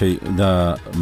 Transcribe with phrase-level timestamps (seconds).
[0.00, 0.50] شئ دا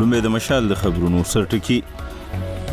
[0.00, 1.74] لومې د مشال د خبرونو سرټکی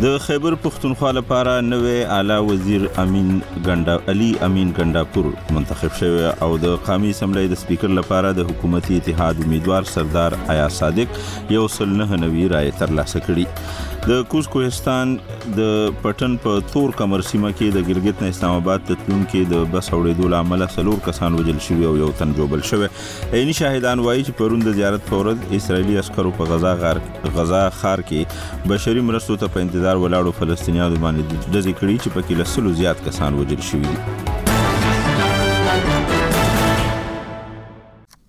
[0.03, 3.31] د خیبر پښتونخوا لپاره نوې اعلی وزیر امین
[3.67, 5.27] ګنڈا علي امین ګنڈاپور
[5.57, 10.69] منتخب شوی او د قومي اسمبلی د سپیکر لپاره د حکومتي اتحاد امیدوار سردار آیا
[10.77, 11.19] صادق
[11.57, 15.09] یو سل نه نوې رائے ترلاسه کړي د کوز کوهستان
[15.55, 15.63] د
[16.01, 19.87] پټن په تور کمر سیمه کې د ګلګت نه اسلام آباد ته تلونکو د بس
[19.95, 24.37] اورېدو لامل سلور کسان وجل شوی او یو تن جوبل شوی عیني شاهدان وایي چې
[24.41, 27.01] پرون د زیارت فورد اسرایلی عسکرو په غزا غار
[27.39, 32.25] غزا خار کې بشري مرستو ته په انتظار ولاړو فلسطینیانو باندې د ذکرې چې په
[32.29, 33.99] کې لسلو زیات کسان وجل شوی دي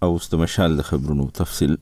[0.09, 1.73] او ستمشال د خبرونو تفصیل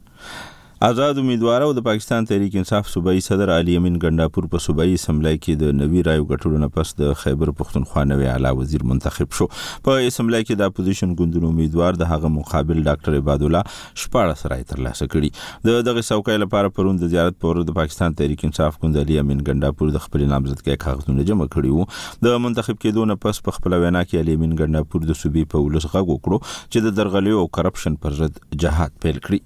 [0.84, 5.30] آزاد امیدواره او د پاکستان تحریک انصاف صوبایي صدر علي امین ګنداپور په صوبایي اسمبلی
[5.38, 9.46] کې د نوي رایو ګټلو نه پس د خیبر پښتونخوا نوي اعلی وزیر منتخب شو
[9.86, 14.60] په اسمبلی کې د اپوزیشن ګوندونو امیدوار د هغه مقابل ډاکټر عباد الله شپاره سره
[14.74, 19.02] ترلاسه کړي د دغه سوکای لپاره پروند د زیارت پور د پاکستان تحریک انصاف ګوند
[19.06, 23.42] علي امین ګنداپور د خپل نامزدګۍ کاغذونه جمع کړي وو د منتخب کېدو نه پس
[23.50, 26.96] په خپل وینا کې علي امین ګنداپور د صوبې په ولس غږ وکړو چې د
[27.02, 29.44] درغلیو او کرپشن پر ضد جهاد پیل کړي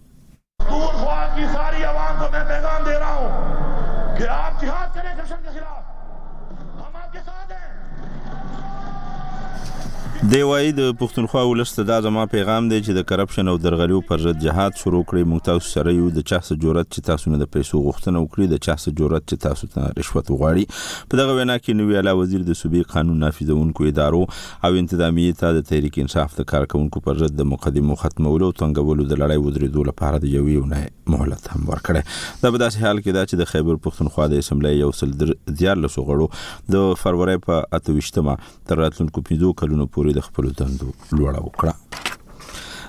[1.41, 5.53] की सारी आवाम को मैं पैगाम दे रहा हूं कि आप जिहाद करें घर्षण के
[5.55, 5.70] खिलाफ
[10.29, 14.01] دی وایي د پښتونخوا ولس ته دا زما پیغام دی چې د کرپشن او درغلیو
[14.09, 17.31] پر ضد جهاد شروع کړئ موږ تاسو سره یو د چا سره جوړت چې تاسو
[17.35, 21.21] نه د پیسو غوښتنه وکړي د چا سره جوړت چې تاسو ته رشوت وغواړي په
[21.21, 25.65] دغه وینا کې نوې اعلی وزیر د صوبې قانون نافذونکو ادارو او انتظامیې ته د
[25.71, 30.21] تحریک انصاف د کارکونکو پر ضد د مقدمو ختمولو او تنګولو د لړۍ ودرېدو لپاره
[30.27, 33.81] د یوې ونې مهلت هم ورکړه دا په داسې حال کې دا چې د خیبر
[33.89, 35.17] پښتونخوا د اسمبلی یو سل
[35.63, 40.89] دیار لسو غړو د فروری په 28مه تر راتلونکو 5 کلونو پورې د خپلو دندو
[41.17, 41.73] لوړه وکړه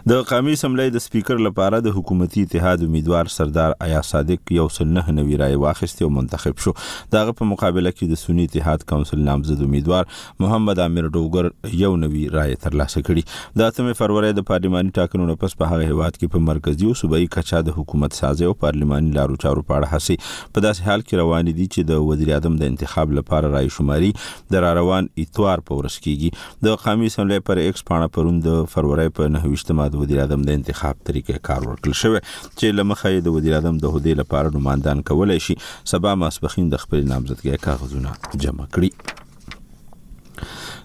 [0.09, 5.03] د قومي سملې د سپیکر لپاره د حکومتي اتحاد امیدوار سردار ایا صادق یو سنه
[5.17, 6.71] نوی رائے واخیست او منتخب شو
[7.15, 10.09] دغه په مقابله کې د سنی اتحاد کونسل نامزد امیدوار
[10.45, 15.55] محمد امیر ډوګر یو نوی رائے ترلاسه کړي د 8 فروری د پارلماني ټاکنو پس
[15.61, 19.37] په هغه هواد کې په مرکزی او صوبایي کچا د حکومت سازي او پارلماني لارو
[19.45, 23.15] چارو پاړه حسي په داسې حال کې روان دي چې د وزیر اعظم د انتخاب
[23.19, 24.11] لپاره رائے شماري
[24.57, 29.89] در روان اتوار پورس کیږي د قومي سملې پر ایکس پاڼه پروند فروری په 9
[29.91, 32.19] د وزیر اعظم د انتخاب طریقې کار ورکړل شوی
[32.59, 35.55] چې لمخه د وزیر اعظم د هدي لپاره نمائندان کولای شي
[35.93, 38.11] سبا ماسپخین د خپل نامزدګۍ کاغذونه
[38.45, 38.89] جمع کړي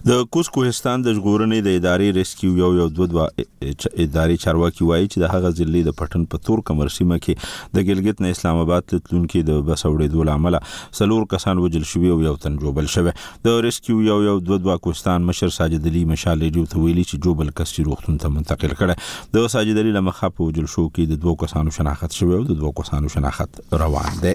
[0.07, 5.07] د کوز کوهستان د ژغورنې د ادارې ریسکیو یو یو دوه دوه ادارې چارواکي وایي
[5.13, 8.59] چې د هغه ځلې د پټن په تور کمر سیمه کې د ګلګت نه اسلام
[8.61, 10.57] آباد تلونکو د بس وړېدو لامل
[11.01, 13.13] سلور کسان وجل شوی او یو تن جوبل شوی
[13.49, 17.51] د ریسکیو یو یو دوه دوه کوهستان مشر ساجد علي مشالېډیو ته ویلي چې جوبل
[17.61, 21.43] کسي روختون ته منتقل کړي د ساجد علي لمخه په وجل شو کې د دوه
[21.45, 24.33] کسانو شناخت شوی او د دوه کسانو شناخت روان دی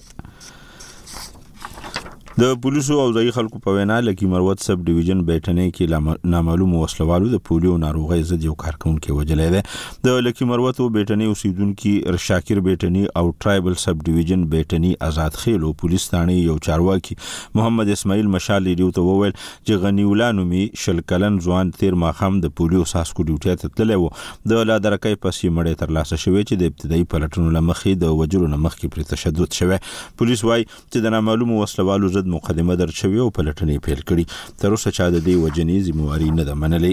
[2.41, 7.26] د پولیسو او ځای خلکو په وینا لکه مروت سب ډیویژن بیٹنې کې نامعلوم وسلوالو
[7.32, 12.60] د پولیو ناروغي ضد یو کارکونکو وجلې ده د لکه مروت او بیٹنې اوسیدونکو رشاکر
[12.69, 17.16] بیٹنې او ټرایبل سب ډیویژن بیٹنې آزاد خېلو پولیس ثانې یو چارواکي
[17.60, 22.89] محمد اسماعیل مشال لري ته وویل چې غنیولانو می شلکلن ځوان تیر ماخام د پولیو
[22.95, 24.09] ساسکو ډیوټي ته تللی وو
[24.54, 28.51] د لا درکې پسې مړې تر لاسه شوې چې د ابتدایي پلټنو لمخې د وجلو
[28.56, 29.80] لمخې پر تشدد شوه
[30.24, 34.24] پولیس وایي چې د نامعلوم وسلوالو مجرد مقدمه درچوي او پلټنې پیل کړي
[34.60, 36.92] تر اوسه چا د دې وجنې ذمہواري نه ده منلې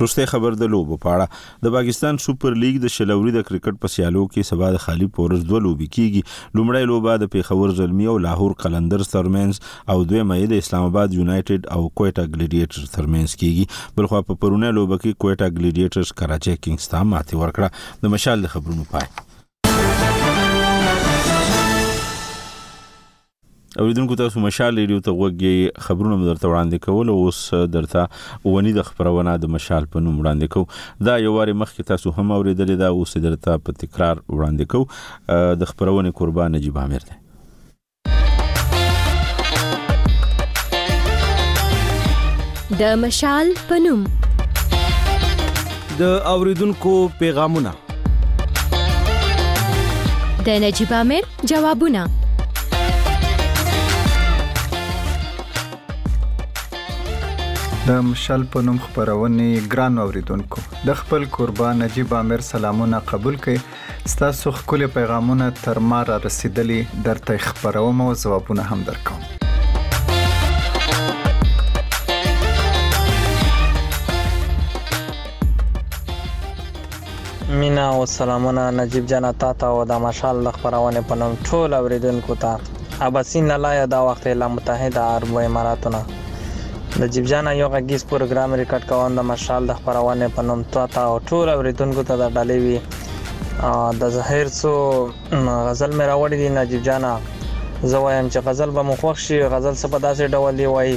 [0.00, 4.22] روسته خبر د لوبو پاړه د پاکستان سپر لیګ د شلوري د کرکټ په سیالو
[4.28, 8.56] کې سبا د خالی پورز دوه لوبي کیږي لومړی لوبه د پیښور زلمی او لاهور
[8.64, 14.24] قلندر ترمنز او دوی مې د اسلام آباد یونایټډ او کوټا ګلیډیټر ترمنز کیږي بلخو
[14.30, 19.28] په پرونه لوبه کې کوټا ګلیډیټرز کراچي کینګز ته ماتې ورکړه د مشال خبرونو پای
[23.78, 27.40] اوریدونکو تاسو مشال ریډیو ته وګورئ خبرونه درته وړاندې کول او اوس
[27.72, 28.02] درته
[28.54, 30.62] ونی د خبرونه د مشال په نوم وړاندې کو
[31.08, 34.80] دا یو واره مخکې تاسو هم اوریدلې دا اوس درته په تکرار وړاندې کو
[35.62, 37.16] د خبرونه قربان نجيب عامر دی
[42.80, 44.00] د مشال پنوم
[46.00, 46.02] د
[46.34, 47.72] اوریدونکو پیغامونه
[48.74, 51.22] د نجيب امیر
[51.52, 52.04] جوابونه
[57.90, 63.62] د مشال په نوم خبرونه ګران اوریدونکو د خپل قربان نجيب عامر سلامونه قبول کړئ
[64.12, 66.76] ستاسو خپل پیغامونه تر ما را رسیدلي
[67.06, 69.24] درته خبروم او ځوابونه هم درکوم
[77.64, 81.76] مینا او سلامونه نجيب جان تا ته او د مشال د خبرونه په نوم ټول
[81.82, 86.06] اوریدونکو ته اباسین لا یا دا وخت له متحده عرب اماراتونو
[86.98, 91.02] نجیب جان یو غږیز پروګرام ریکارډ کوم د مشال د خبرونه په نوم تا تا
[91.10, 92.76] او ټول اوریدونکو ته د ډالې وی
[94.00, 94.72] د ظاهر سو
[95.66, 97.04] غزل مې راوړې دی نجیب جان
[97.92, 100.92] زه وایم چې غزل به مخوښ شي غزل څه په داسې ډول دی وای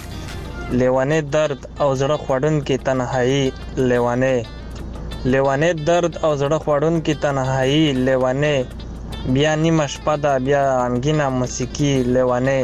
[0.80, 3.44] لیوانې درد او زړه خوړن کې تنهایی
[3.90, 4.36] لیوانې
[5.32, 8.56] لیوانې درد او زړه خوړن کې تنهایی لیوانې
[9.38, 12.60] بیا نیمه شپه دا بیا انګینا موسیقي لیوانې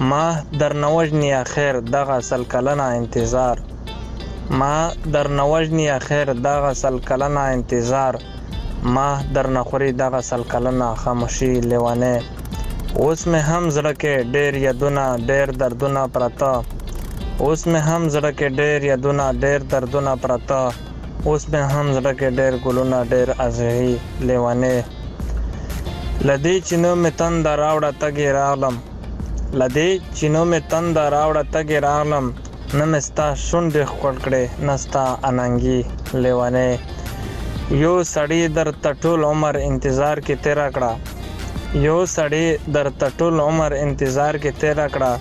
[0.00, 3.58] ما در نوژنی اخر دغه سل کلنه انتظار
[4.50, 8.18] ما در نوژنی اخر دغه سل کلنه انتظار
[8.82, 12.20] ما در نخوري دغه سل کلنه خاموشي لیوانه
[12.96, 16.62] اوس مې هم زړه کې ډېر یادونه ډېر دردونه پراته
[17.40, 20.70] اوس مې هم زړه کې ډېر یادونه ډېر دردونه پراته
[21.26, 24.84] اوس مې هم زړه کې ډېر ګلونه ډېر ازهي لیوانه
[26.28, 28.76] لدې چې نو مې تند راوړه تګي راغلم
[29.56, 32.26] لدې چینو می تند راوړه تګ رالم
[32.80, 35.80] نمستا شونډې خړ کړې نستا اننګي
[36.22, 36.66] لیوانه
[37.82, 40.92] یو سړی در تټول عمر انتظار کې تیرا کړه
[41.86, 42.46] یو سړی
[42.76, 45.12] در تټول عمر انتظار کې تیرا کړه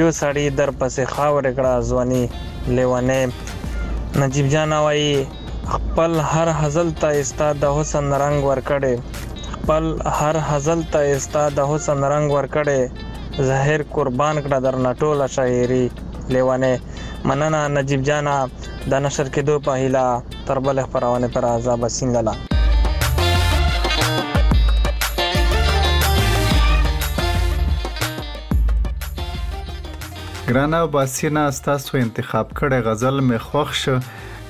[0.00, 2.24] یو سړی در پسې خاور کړه ځواني
[2.76, 3.20] لیوانه
[4.26, 5.10] نجيب جان وايي
[5.74, 8.94] خپل هر حزل ته استا د حسن رنگ ور کړې
[9.58, 9.84] خپل
[10.20, 12.80] هر حزل ته استا د حسن رنگ ور کړې
[13.40, 15.90] ظاهر قربان کړه در نټوله شاعري
[16.28, 16.80] لیوانه
[17.24, 18.36] مننه نجيب جانا
[18.92, 22.34] د نشر کېدو په هیله تربل خبرونه پر عذاب سینګلا
[30.48, 33.98] ګرانا باسینا تاسو انتخاب کړی غزل مې خوښ شو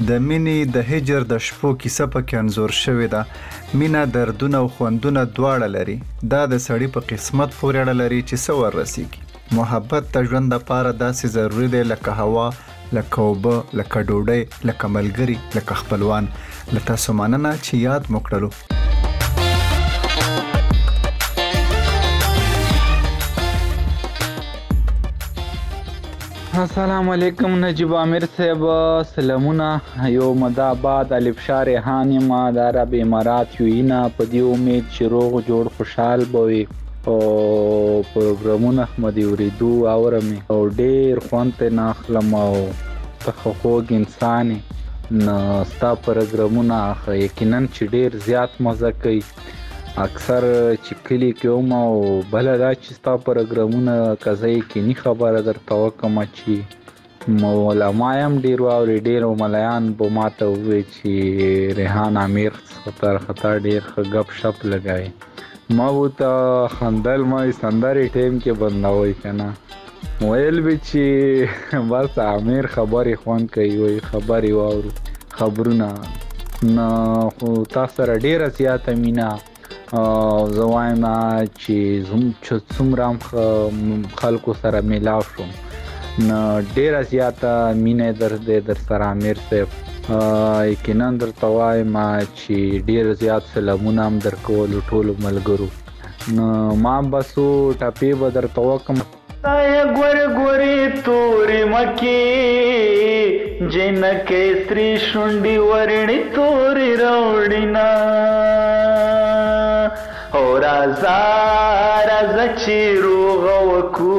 [0.09, 3.27] د مینې د هجر د شپو کیسه په کې انزور شوې ده
[3.75, 5.97] مینه دردونه او خوندونه دواړه لري
[6.33, 10.93] دا د سړی په قسمت پورې اړه لري چې څو ورسیږي محبت ته ژوند لپاره
[11.03, 12.47] داسې ضروری دی لکه هوا
[13.01, 16.31] لکه اوبه لکه ډوډۍ لکه ملګری لکه خپلوان
[16.75, 18.55] لکه سمانه چې یاد مکړلو
[26.63, 28.63] السلام علیکم نجیب عامر صاحب
[29.15, 29.81] سلامونه
[30.13, 35.03] یو مداباد الف شار هانی ما د عرب امارات یو نه په دی امید چې
[35.15, 42.55] روغ جوړ خوشحال بوي او پروګرامونه احمدي ورېدو اورم او ډیر خوانت نه اخلم او
[43.27, 45.37] تخخوګ انسان نه
[45.75, 46.77] ستا پروګرامونه
[47.27, 49.23] یقینا چې ډیر زیات مزه کوي
[50.05, 50.45] اکثر
[50.85, 55.57] چې کلی کې اوم او بل دا چې ستا پروګرامونه کزای کې نه خبره در
[55.71, 61.15] توکم چې مولا مایم ډیر او ډیر ملایان به ماته وې چې
[61.81, 65.07] ریحان امیر خطر خطر ډیر غب شپ لګای
[65.81, 69.51] ما وو ته خندل ما سندري ټیم کې بندوي کنه
[70.21, 74.93] ویل به چې بس امیر خبري خوان کوي وي خبري واورو
[75.43, 75.89] خبرونه
[76.77, 76.87] نو
[77.31, 79.35] خو تاسو سره ډیره زیاته مینا
[79.95, 81.05] او زه وایم
[81.59, 85.51] چې زوم چې څومره خلکو سره میلاو شوم
[86.29, 86.39] نو
[86.79, 87.53] ډیر زیاته
[87.83, 90.25] مینې در دې در سره امیر ته
[90.71, 97.47] یقینا در توایم چې ډیر زیات سلامونه هم درکول ټول ملګرو نو ما بسو
[97.85, 98.95] ټپی بدر توکم
[99.47, 107.91] تای ګور ګورې تورې مکی جن کې ستري شونډي ورني تورې راوړینا
[110.37, 111.21] او رازا
[112.11, 114.17] رازا چې روغ وکو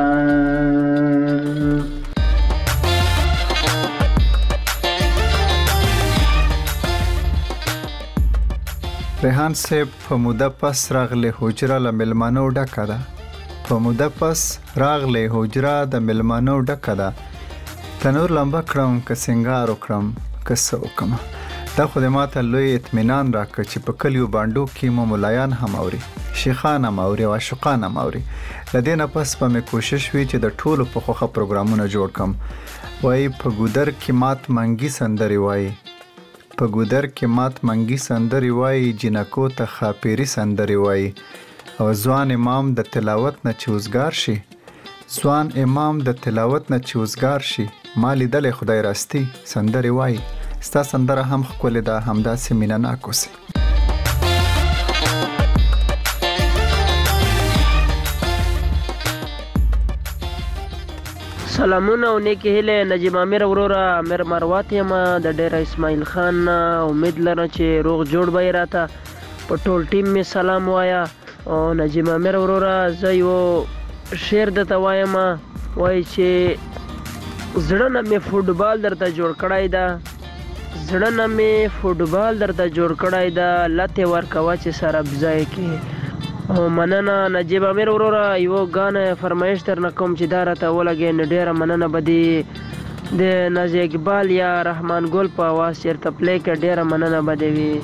[9.24, 13.02] ریحان صاحب په موده پس راغله حجره لملمانو ډکه ده
[13.68, 14.40] په موده پس
[14.82, 20.10] راغلې حجره د ملمانو ډکه ده تنور لمبه کړم که سنگار وکړم
[20.48, 21.14] که څه وکم
[21.78, 25.78] دا خو د ماته لوی اطمینان راکړ چې په کلیو باندو کې مو ملایان هم
[25.84, 26.00] اوري
[26.42, 28.22] شیخان هم اوري او عاشقان هم اوري
[28.74, 32.36] لدین پس په مې کوشش وی چې د ټولو په خوخه پروګرامونه جوړ کم
[33.04, 35.64] وای په ګودر کې مات منګي سندري وای
[36.58, 41.10] په ګودر کې مات منګي سندري وای جنکو ته خاپيري سندري وای
[41.82, 44.34] او ځوان امام د تلاوت نه چې وزګار شي
[45.20, 47.64] ځوان امام د تلاوت نه چې وزګار شي
[48.02, 50.18] ما لیدلې خدای راستي سندره وای
[50.68, 53.32] ستا سندره هم خپل د همداسې مینانا کوسي
[61.56, 64.94] سلامونه او نیک هیله نجیب امیر وروره امیر مروات یم
[65.26, 70.24] د ډیر اسماعیل خان امید لرم چې روغ جوړ به راته په ټول ټیم می
[70.36, 71.02] سلام وایا
[71.46, 73.64] او نجیب امیر وروره زه یو
[74.16, 75.14] شعر درته وایم
[75.76, 76.28] وایي چې
[77.68, 79.82] زړه نه مې فوټبال درته جوړ کړی ده
[80.88, 86.68] زړه نه مې فوټبال درته جوړ کړی ده لتې ورکوه چې سره بځای کې او
[86.76, 91.52] مننه نجیب امیر وروره یو ګانه فرمایش درنه کوم چې دا راته ولګې نو ډېره
[91.60, 96.82] مننه به دې د نازی اقبال یا رحمان ګل په اواز چېرته پلی کړه ډېره
[96.94, 97.74] مننه به دې وي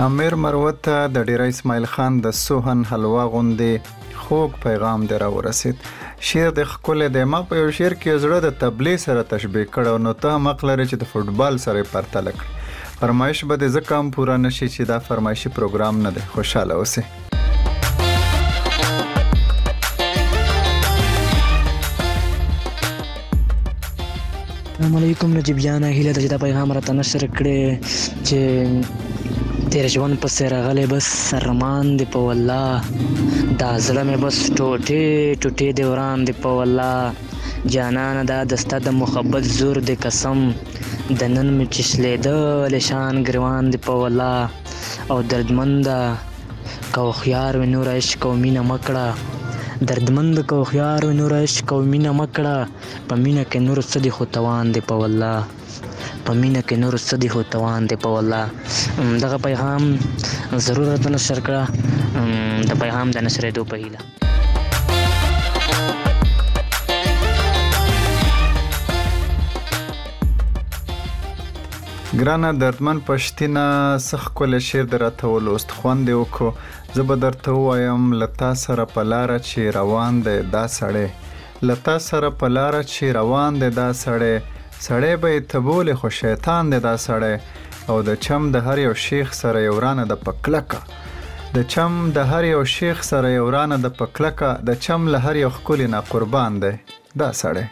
[0.00, 5.82] امیر مروت ته د ډیر اسماعیل خان د سوهن حلوا غوندې خوږ پیغام در ورسید
[6.28, 10.00] شیر د خپل د ما په یو شیر کې زړه د تبلی سره تشبیه کړو
[10.06, 14.64] نو ته مقلره چې د فوتبال سره پرتل کړ فرمایش به د زکام پورا نشي
[14.64, 17.06] چې دا فرمایشي پروګرام نه دی خوشاله اوسئ
[24.64, 29.10] السلام علیکم نجیب جان هیله د دې پیغام را تنشر کړي چې
[29.72, 32.70] تیر ژوند پسې راغلی بس سرمان دی په والله
[33.60, 35.06] دا زړه مې بس ټوټې
[35.42, 36.98] ټوټې دی وران دی په والله
[37.74, 40.38] جانان دا دسته د محبت زور دی قسم
[41.20, 42.38] د نن مې چشلیده
[42.74, 44.42] لشان ګروان دی په والله
[45.12, 45.86] او دردمند
[46.94, 51.80] کو خيار و نور عشق او مینه مکړه دردمند کو خيار و نور عشق او
[51.92, 55.61] مینه مکړه په مینه کې نور څه دی خو توان دی په والله
[56.26, 58.44] په مینه کې نور څه دی هو توان دی په والله
[59.22, 59.82] دغه پیغام
[60.66, 61.62] ضرورت نشر کړه
[62.68, 64.00] د پیغام د نشرې دوه په هیله
[72.20, 73.64] ګرانه دردمن پښتنه
[74.06, 76.48] سخ کول شعر درته ولوست خوان دی وکړو
[77.00, 81.08] زه به درته وایم لتا سره پلار چې روان دی دا سړی
[81.70, 84.34] لتا سره پلار چې روان دی دا سړی
[84.86, 87.34] سړی به یې ته بولې خو شیطان دی دا سړی
[87.90, 90.80] او د چم د هر یو شیخ سره یې ورانه د په کلکه
[91.56, 95.18] د چم د هر یو شیخ سره یې ورانه د په کلکه د چم له
[95.26, 96.72] هر یو ښکلي نه قربان دی
[97.22, 97.66] دا سړی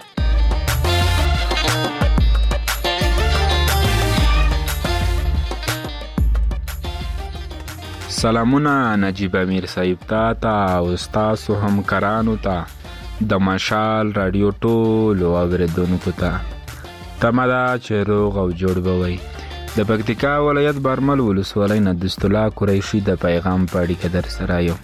[8.21, 8.73] سلامونه
[9.07, 10.87] نجیب امیر صاحب تا ته او
[11.19, 12.57] تاسو همکارانو ته
[13.35, 16.33] د مشال رادیو ټولو اوریدونکو ته
[17.21, 19.17] تمه ده چې روغ او جوړ به وئ
[19.73, 24.61] د پکتیکا ولایت برمل ولسوالۍ نه دست الله قریشي د پیغام په اړیکه در سره
[24.69, 24.77] یو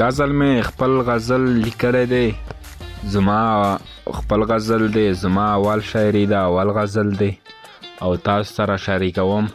[0.00, 2.26] دا ځل مې خپل غزل لیکلی دی
[3.14, 3.38] زما
[4.18, 7.30] خپل غزل دی زما اول شاعري ده اول غزل دی
[8.06, 9.48] او تاسو سره شریکوم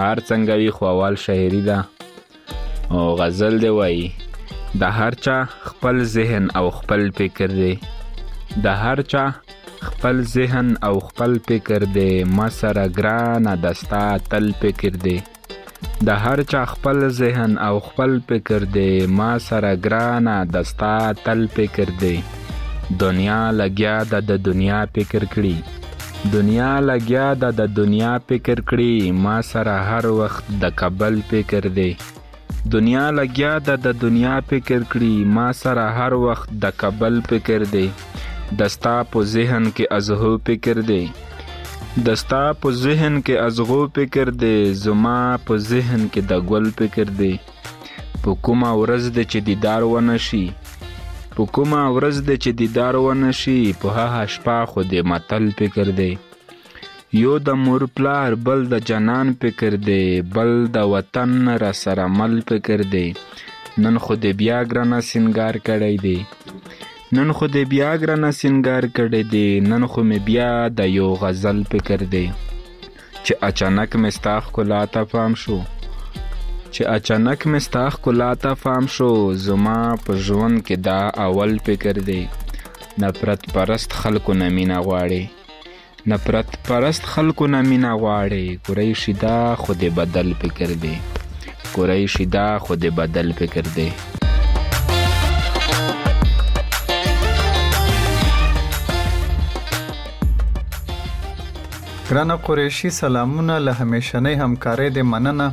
[0.00, 1.78] هر څنګه وي خو اول شاعري ده
[2.94, 4.04] او غزل دی وایي
[4.82, 5.36] د هر چا
[5.68, 7.72] خپل ذهن او خپل فکر دی
[8.66, 9.24] د هر چا
[9.90, 15.16] خپل ذهن او خپل فکر دی ما سره ګرانه دستا تل فکر دی
[16.10, 20.94] د هر چا خپل ذهن او خپل فکر دی ما سره ګرانه دستا
[21.24, 22.16] تل فکر دی
[23.04, 25.80] دنیا لګیا ده د دنیا فکر کړي
[26.30, 31.88] دنیا لګیا ده د دنیا فکر کړي ما سره هر وخت د کابل فکر دی
[32.74, 37.84] دنیا لګیا ده د دنیا فکر کړي ما سره هر وخت د کابل فکر دی
[38.60, 41.02] دستا په ذهن کې ازغو فکر دی
[42.08, 47.32] دستا په ذهن کې ازغو فکر دی زما په ذهن کې د ګل فکر دی
[48.24, 50.44] په کومه ورځ د چې دیدار ونه شي
[51.36, 55.86] په کومه ورځ د چې دیدار ونه شي په هغه شپه خو د متل فکر
[56.00, 56.08] دی
[57.22, 60.02] یو د مور پلار بل د جنان فکر دی
[60.36, 61.30] بل د وطن
[61.62, 63.06] را سره مل فکر دی
[63.84, 66.18] نن خو د بیا ګرانه سنگار کړی دی
[67.16, 71.58] نن خو د بیا ګرانه سنگار کړی دی نن خو مې بیا د یو غزل
[71.74, 72.26] فکر دی
[73.24, 75.58] چې اچانک مې ستا ښکلا ته پام شو
[76.76, 79.08] چې اچانک مې ستا ښکلا ته فام شو
[79.46, 82.20] زما په ژوند کې دا اول فکر دی
[83.02, 85.24] نفرت پرست خلکو نه مینه غواړي
[86.12, 90.94] نفرت پرست خلکو نه مینه غواړي قریشي دا خو د بدل فکر دی
[91.74, 93.88] قریشي دا خو د بدل فکر دی
[102.06, 105.48] ګرانه قریشي سلامونه له همیشنۍ همکارۍ د مننه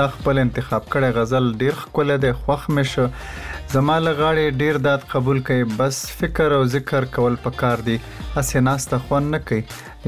[0.00, 3.06] ستا خپل انتخاب کړی غزل ډیر ښکلی دی خوښ مې شو
[3.72, 8.98] زما لغاړې ډیر داد قبول کړي بس فکر او ذکر کول پکار دی اسې ناسته
[9.08, 9.58] خون نه کوي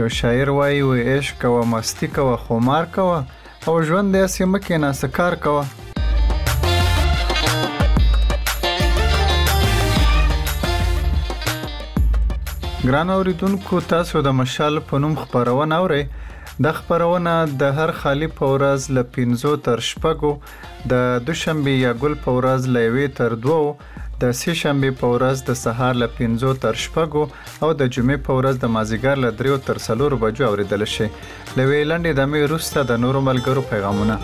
[0.03, 4.81] یو شاعر وایي و عشق او مستی کوه خمار کوه او ژوند دې اسې مکه
[4.87, 5.63] ناسکار کوه
[12.87, 16.05] ګران اوریدونکو تاسو د مشال په نوم خبرونه اورئ
[16.65, 20.33] د خبرونه د هر خالی پورز ل 15 تر شپږو
[20.93, 20.97] د
[21.29, 23.59] دوشنبه یا ګل پورز ل 1 تر 2
[24.25, 27.25] د سه شنبه پورز د سهار ل 15 تر شپږو
[27.67, 32.05] او د جمعې پورز د مازیګر ل 3 تر 4 بجو اوریدل شي ل ویلند
[32.21, 34.17] د مې روسته د نورو ملګرو پیغامونه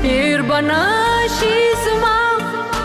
[0.04, 2.20] پیر بناشي زما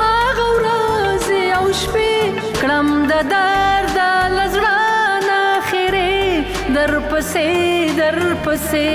[0.08, 2.12] هغه ورځې او شپې
[2.60, 3.96] کړم د درد
[4.38, 6.14] لزړانا خیره
[6.76, 7.52] در پسې
[8.00, 8.16] در
[8.46, 8.90] پسې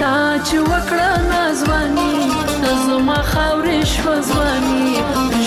[0.00, 2.16] تا چې وکړه نازواني
[2.86, 4.82] زما خاورې شو ځواني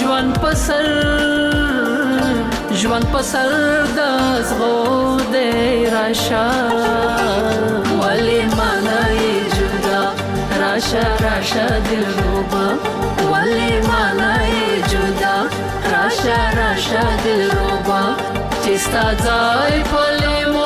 [0.03, 0.85] ژوند پسر
[2.83, 3.51] ژوند په سر
[3.97, 3.99] د
[4.49, 4.75] زغو
[5.33, 5.53] دی
[5.93, 6.47] راشه
[7.99, 10.01] ولې معنی جدا
[10.61, 12.63] راشه راشه دل روبا
[13.31, 15.35] ولې معنی جدا
[15.93, 18.01] راشه راشه دل روبا
[18.63, 20.60] چې ستا ځای په لیمو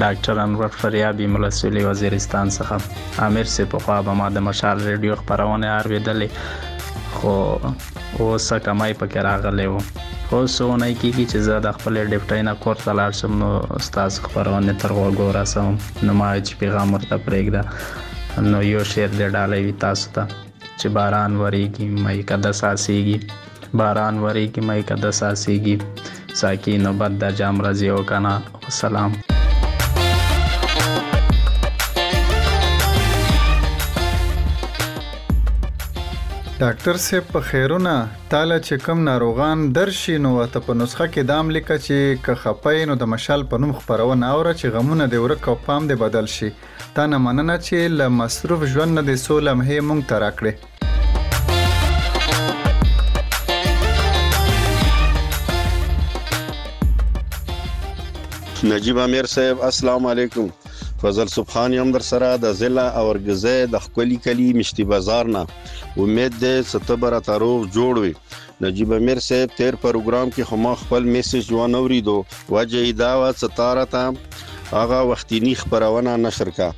[0.00, 5.18] ډاکټر انور فریابي ملسولي وزیرستان څخه امیر سه په خوا به ما د مشال ریډیو
[5.20, 12.00] خبرونه اورېدلې خو اوس کمای پکې راغلی وو خو سونه کیږي چې زه د خپل
[12.00, 13.50] ډیپټای نه کور ته لاړ شم نو
[13.82, 19.36] استاد خبرونه تر وګو راسم نو ما چې پیغام ورته پرېږده نو یو شعر دې
[19.36, 25.78] ډالې وی تاسو ته چې باران وریږي مې کده ساسيږي باران وریږي مې کده ساسيږي
[26.40, 29.12] ساکی نوبت د جام راځي او کنه والسلام
[36.62, 37.92] ډاکټر صاحب په خیرونه
[38.32, 42.82] تاله چې کم ناروغان درشي نو ته په نسخه کې دام لیکه چې که خپای
[42.92, 46.30] نو د مشال په نوم خبرونه اوره چې غمونه دی ورک او پام دی بدل
[46.36, 46.50] شي
[46.98, 50.93] تا نه مننه چې ل مصروف ژوند نه دی سولم هي مونږ تراکړي
[58.64, 60.46] نجیب امیر صاحب السلام علیکم
[61.00, 65.42] فضل سبحان یم در سره د ضلع اورګزه د خپلی کلی مشتي بازار نه
[66.04, 68.12] امید ده ستبره تعارف جوړ وي
[68.66, 72.14] نجیب امیر صاحب تیر پروګرام کې هم خپل میسج و نوري دو
[72.56, 76.70] وجه دا و ستاره ته هغه وختینی خبرونه نشر کا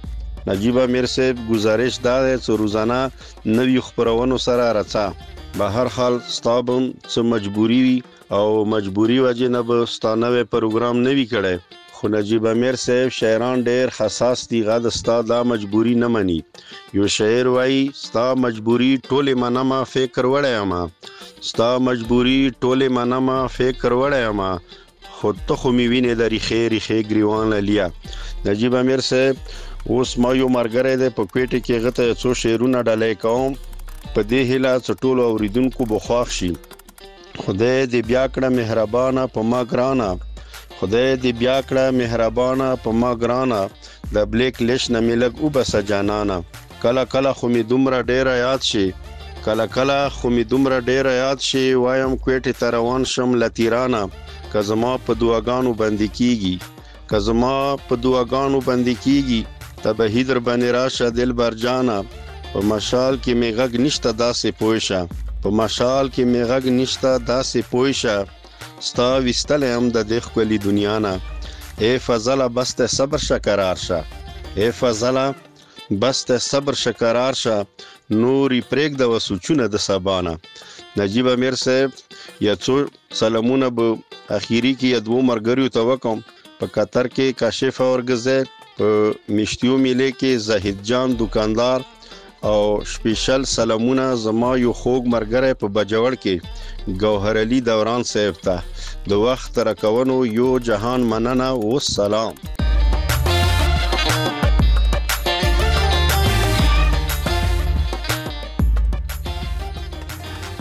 [0.51, 6.21] نجیب امیر صاحب گزارش دا ده چې روزانه نوې خبرونه سره راځه به هر حال
[6.41, 7.97] ستابم څه مجبوری وي
[8.31, 11.59] او مجبوری وجه نه به ستانه پروګرام نه وی کړي
[11.99, 16.41] خو نجیب امیر صاحب شاعران ډېر حساس دي غد ستا دا مجبوری نه مني
[16.97, 20.83] یو شاعر وای ستا مجبوری ټوله منما فکر وړه ما
[21.53, 24.53] ستا مجبوری ټوله منما فکر وړه ما
[25.15, 27.89] خود ته خو می وینې د ریخي ریخي گریوان لیا
[28.47, 33.27] نجیب امیر صاحب اوس ما یو مرګره ده په کوټه کې غته څو شعرونه ډالې
[33.27, 33.61] کوم
[34.15, 36.53] په دې هله څټول اوریدونکو بخواخ شي
[37.45, 40.09] خدای دې بیا کړه مهربانه په ما ګرانه
[40.81, 43.61] خدای دې بیا کړه مهربانه په ما ګرانه
[44.15, 46.37] د بلیک لیش نه ملګ او بس جانانا
[46.83, 48.87] کله کله خو می دومره ډیره یاد شي
[49.45, 54.03] کله کله خو می دومره ډیره یاد شي وایم کوټه تروان شم لتیرانا
[54.53, 56.57] کزما په دواګانو باندې کیږي
[57.11, 59.41] کزما په دواګانو باندې کیږي
[59.83, 61.99] تبه هیدر باندې راشه دل بر جانا
[62.53, 67.59] په مشال کې می غږ نشته داسې پوښه په مشال کې می غږ نشتا داسې
[67.73, 68.15] پويشه
[68.87, 71.13] ستا وستل هم د دې خولي دنیا نه
[71.85, 74.01] اے فضل بس ته صبر شکرار شه
[74.59, 75.19] اے فضل
[76.05, 77.57] بس ته صبر شکرار شه
[78.23, 80.33] نوري پرېګ د وسوچونه د سبانه
[81.03, 81.91] نجيب امیر صاحب
[82.49, 82.75] یا څو
[83.23, 83.87] سلامونه به
[84.39, 86.25] اخیری کې یدو مرګریو ته وکم
[86.59, 88.39] په قطر کې کاشف اورګزه
[88.81, 91.89] په مشتیو میله کې زاهد جان دکاندار
[92.43, 96.35] او سپیشل سلامونه زما یو خوګ مرګره په بجوړ کې
[97.03, 98.57] گوهر علي دوران صاحب ته
[99.13, 102.35] د وخت راکونو یو جهان مننه او سلام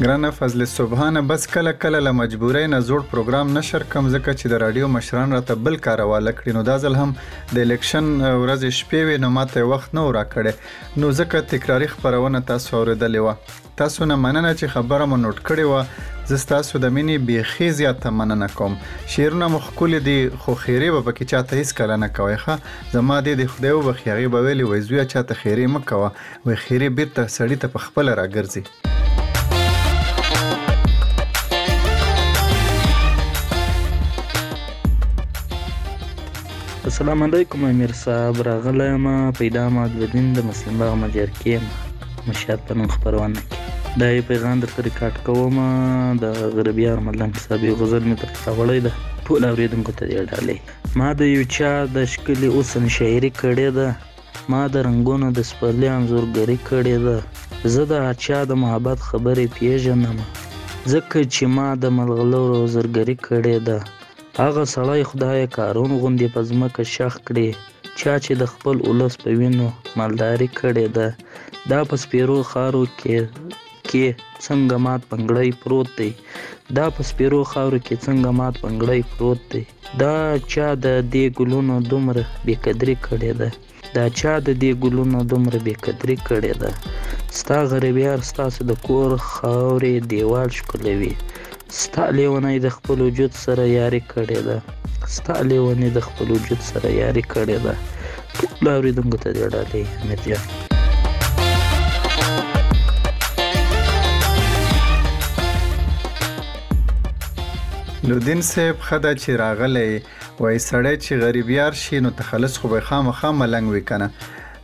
[0.03, 4.51] ګرانه فضل سبحانه بس کله کله له مجبورۍ نه زوړ پروګرام نشر کم ځکه چې
[4.53, 7.13] د رادیو مشران راته بل کارواله کړی نو دا ځل هم
[7.57, 12.77] د الیکشن ورځ شپې وې نو ماته وخت نه راکړي نو ځکه تکراری خبرونه تاسو
[12.79, 17.29] اوریدلې و تاسو نه مننه چې خبره مو نوٹ کړې و زه تاسو د مینې
[17.29, 18.77] بیخي زیاته مننه کوم
[19.15, 23.39] شیرونه مخکول دي خو خیره به پکې چاته هیڅ کله نه کوي ښه زما دې
[23.45, 26.11] د خدای وبخیغي به ویلي وې زویا چاته خیره مکوه
[26.47, 28.91] وې خیره بیرته سړی ته په خپل راګرځي
[36.89, 42.25] السلام علیکم امیر صاحب راغلی یم پیدا ما دین د مسلم باغ مجر کې یم
[42.27, 45.57] مشهد په نوم خپرونه کې دا یې پیغام درته ریکارډ کوم
[46.25, 51.09] د غربي ارملان حسابي غزل مې درته وړی ده ټول اوریدونکو ته یې ډالې ما
[51.23, 56.57] د یو چا د ښکلي اوسن شاعري کړې ده ما د رنگونو د سپرلي انځورګري
[56.71, 62.45] کړې ده زه د اچا د محبت خبرې پیژنم ځکه چې ما د ملغلو
[62.75, 63.79] زرګري کړې ده
[64.43, 67.47] هغه سړی خدای کارون غوندې په ځمکه شخ کړي
[67.99, 69.67] چا چې د خپل ولس په وینو
[70.01, 71.07] مالداري کړې ده
[71.73, 73.17] دا په سپیرو خارو کې
[73.89, 74.05] کې
[74.45, 76.11] څنګه مات پنګړی پروت دی
[76.77, 79.63] دا په سپیرو خاورو کې څنګه مات پنګړی پروت دی
[80.03, 80.15] دا
[80.53, 83.49] چا د دې ګلونو دومره بې قدرې کړې ده
[83.95, 86.71] دا چا د دې ګلونو دومره بې قدرې کړې ده
[87.39, 91.13] ستا غریبیار ستاسو د کور خاورې دیوال شکلوي
[91.83, 96.91] ستا لیونۍ د خپل وجود سره یاري کړې ده ستا لیونۍ د خپل وجود سره
[96.97, 97.73] یاري کړې ده
[98.43, 100.45] ټول اوریدونکو ته دې ډالۍ حمید جان
[108.09, 112.73] نو دین صاحب خدا چې راغلی وای سړی چې غریب یار شي نو تخلص خو
[112.75, 114.07] به خامخا ملنګ وکنه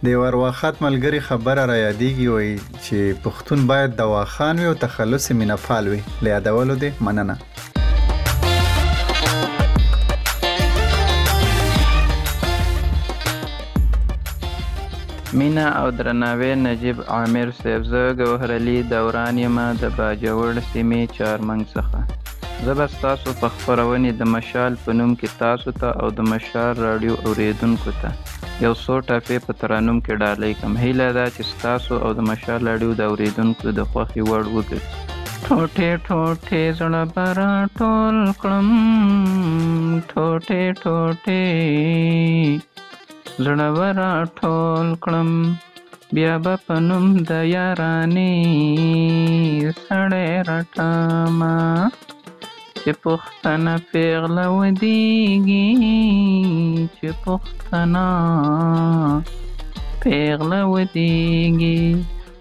[0.06, 2.52] د ور واخات ملګری خبره را یادېږي وي
[2.86, 7.36] چې پښتون باید د واخان وي او تخلص مینفال وي لیادولو دې مننه
[15.40, 21.64] مینا او درناوی نجیب عامر صاحب زه ګوهر علي دوران یم د باجوړ سیمې چارمنګ
[21.76, 22.00] څخه
[22.66, 26.74] زه به ستاسو په خپرونې د مشال په نوم کې تاسو ته او د مشال
[26.88, 28.10] راډیو اوریدونکو ته
[28.66, 32.60] یو څو ټاپې په ترانوم کې ډالۍ کوم هیله ده چې ستاسو او د مشال
[32.70, 34.92] راډیو د اوریدونکو د خوښې وړ وګرځي
[35.46, 38.70] ټوټې ټوټې زړه برا ټول کړم
[40.12, 41.50] ټوټې ټوټې
[43.46, 45.32] زړه برا ټول کړم
[46.16, 48.36] بیا به په نوم د یارانې
[49.88, 51.60] سړی رټمه
[52.84, 56.06] چې پښتنه پیغله ودیږي
[56.96, 58.06] چې پښتنه
[60.02, 61.80] پیغله ودیږي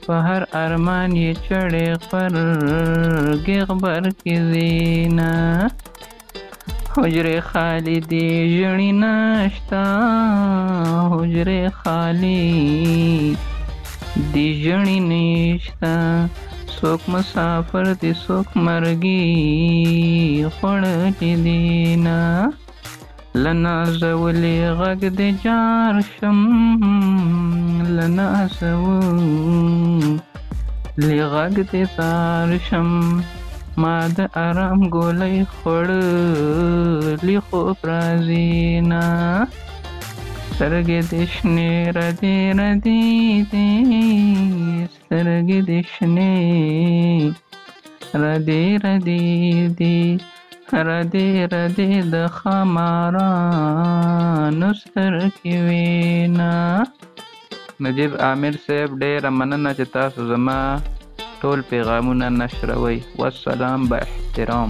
[0.05, 2.33] په هر ارمان یې چړې پر
[3.67, 5.35] غبر کې زینا
[6.95, 8.27] حجره خالی دی
[8.57, 9.85] ژړی نشتا
[11.13, 12.51] حجره خالی
[14.33, 15.95] دی ژړی نشتا
[16.79, 19.25] څوک مسافر دی څوک مرګي
[20.55, 21.61] خوړلې دی
[22.05, 22.19] نه
[23.43, 26.39] لنا زولې غږ دې جار شم
[27.97, 29.27] لنا زول
[31.09, 32.89] لغږ دې تار شم
[33.81, 38.51] ما د آرام ګولې خوړلې خوب راځي
[38.91, 39.05] نه
[40.61, 43.03] سترګې د شنې ردې ردې
[43.53, 43.69] دي
[45.01, 46.37] سترګې د شنې
[48.23, 49.23] ردې ردې
[49.79, 49.99] دي
[50.89, 56.55] ردې ردې د خمارانو سترګې وینا
[57.85, 60.59] نجیب عامر صاحب ډیره مننه چې تاسو زما
[61.43, 64.69] ټول پیغامونه نشروي والسلام با احترام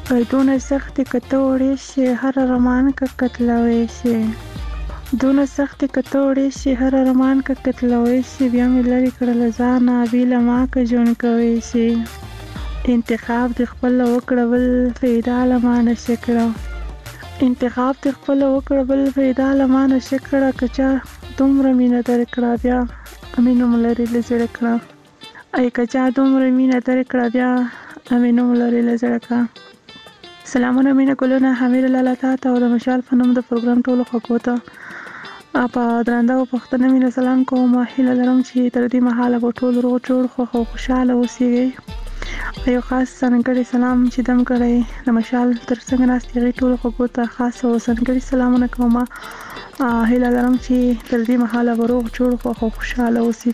[0.09, 4.19] پردونه سختې کته وړې شي هر رومان کې کتلوې شي
[5.23, 9.35] دونه سختې که ته وړې شي هر ارمان که قتلوې شي بیا مې لرې کړه
[9.41, 11.89] له ځانه بېله ما که ژوند کوې شي
[12.95, 14.65] انتخاب دې خپله وکړه بل
[15.03, 16.47] فیدا له ما نشه کړه
[17.49, 20.91] انتخاب دې خپله وکړه بل فیدا له ما نشه کړه که چا
[21.43, 22.81] دومره مینه درې کړه بیا
[23.45, 24.75] مې نوم لرې له زړه کړه
[25.59, 27.51] ای که چا دومره مینه درې کړه بیا
[28.25, 29.41] مې نوم لرې له زړه کړه
[30.57, 34.37] سلامونه مینه ګلونه حمید لاله تا ته او د مشال فنوم د پروګرام ټولو خوکو
[34.49, 34.55] ته
[35.75, 39.75] په درنده او پښتنه مینه سلام کوم هیله لرم چې تر دې مهاله به ټول
[39.85, 41.49] روغ جوړ خو خو خوشاله اوسئ
[42.77, 44.75] یو خاص سنګړي سلام چې دم کړی
[45.09, 48.95] د مشال تر څنګ ناستې ټول خو ته خاص او سنګړي سلامونه کوم
[50.13, 53.51] هیله لرم چې تر دې مهاله به روغ جوړ خو خو خوشاله اوسئ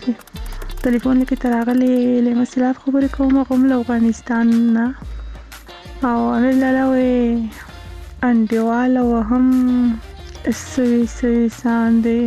[0.83, 1.97] ټلیفون کې تراغلي
[2.29, 4.87] لمه سلاف خبرې کوم غوم له افغانستان نه
[6.13, 10.03] او امیر لاله وي انډیواله وهم
[10.51, 12.21] سوي سوي ساندې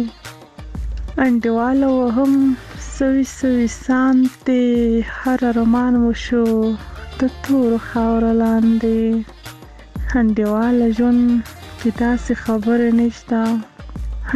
[1.26, 2.34] انډیوال وهم
[2.98, 4.66] سوي سوي ساندې
[5.24, 6.46] هر رومان مو شو
[7.20, 9.26] د تور خاور لاندې
[10.24, 11.24] انډیوال ژوند
[11.82, 13.44] کې تاسو خبر نشتا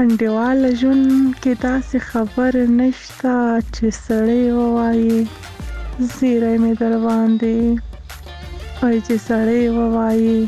[0.04, 1.08] انډیوال ژوند
[1.42, 3.40] کې تاسو خبر نشتا
[3.76, 4.44] چې سړی
[4.76, 5.20] وایي
[6.16, 7.62] زیره مې در باندې
[8.84, 9.64] او چې سړی
[10.00, 10.40] وایي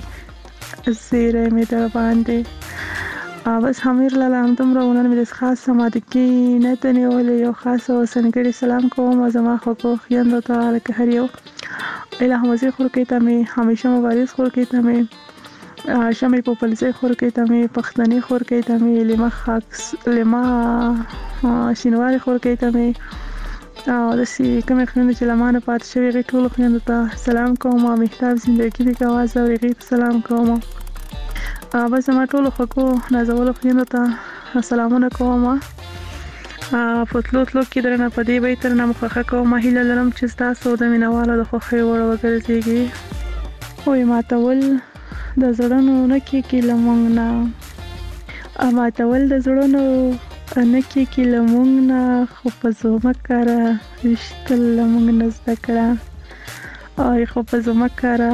[1.05, 2.39] زیره مې در باندې
[3.45, 6.29] بس همېرلله همدومره ونه مې خاص سمادګي
[6.65, 11.09] نه ته نیولې یو خاص او سنګړي سلام کوم زما خوکو خویندو ته لکه هر
[11.19, 11.25] یو
[12.23, 14.97] الهه مزي خورکې ته مې همیشه مبارز خورکې ته مې
[16.19, 19.83] شمې په پلسې خورکې ته مې پښتني خورکې ته مې لمه خاکس
[20.17, 20.43] لمه
[21.81, 22.89] شینواري خورکې ته مې
[23.95, 27.81] او د سې کوم خویندو چې لمانه پات شوی غي ټول خویندو ته سلام کوم
[27.93, 30.49] او مهتاب زندگی دې کوازه او غي سلام کوم
[31.91, 34.01] بس زما ټولو خوږو نازولو خویندو ته
[34.69, 35.43] سلامونه کوم
[37.09, 40.25] په تلو تلو کې درنه په دې به تر نه مخخه کوم هیله لرم چې
[40.41, 42.83] تاسو د مینوالو د خوخي وړ وګرځيږي
[43.83, 47.27] خو ما تول د زړونو نکي کې لمونږ نه
[48.69, 49.81] اما تول د زړونو
[50.73, 52.01] نکي کې لمونږ نه
[52.35, 53.59] خو په زومه کاره
[54.07, 55.87] وشتل لمونږ نه زده کړه
[57.09, 58.33] آی خو په زومه کاره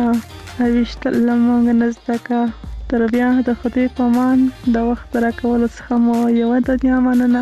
[0.78, 2.45] وشتل لمونږ نه زده کړه
[2.91, 4.43] تر بیا د خدای په امان
[4.76, 7.41] د وخت راکولو څخه مو یوه دنیا مننه